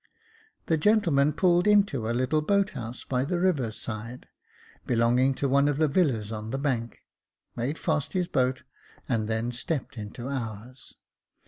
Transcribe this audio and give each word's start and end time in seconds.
The 0.65 0.77
gentleman 0.77 1.31
pulled 1.31 1.67
into 1.67 2.09
a 2.09 2.09
little 2.09 2.41
boat 2.41 2.71
house 2.71 3.03
by 3.03 3.23
the 3.23 3.39
river's 3.39 3.75
side, 3.79 4.25
belonging 4.87 5.35
to 5.35 5.47
one 5.47 5.67
of 5.67 5.77
the 5.77 5.87
villas 5.87 6.31
on 6.31 6.49
the 6.49 6.57
bank, 6.57 7.03
made 7.55 7.77
fast 7.77 8.13
his 8.13 8.27
boat, 8.27 8.63
and 9.07 9.27
then 9.27 9.51
stepped 9.51 9.99
into 9.99 10.27
ours. 10.27 10.95